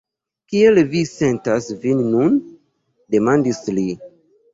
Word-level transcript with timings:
Kiel 0.51 0.77
vi 0.93 1.01
sentas 1.09 1.67
vin 1.83 2.01
nun? 2.13 2.39
demandis 3.17 3.61
li. 3.77 3.85